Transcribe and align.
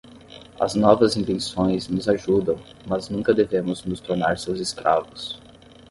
As 0.59 0.73
novas 0.73 1.15
invenções 1.15 1.87
nos 1.87 2.09
ajudam, 2.09 2.57
mas 2.87 3.07
nunca 3.07 3.35
devemos 3.35 3.85
nos 3.85 3.99
tornar 3.99 4.39
seus 4.39 4.59
escravos. 4.59 5.39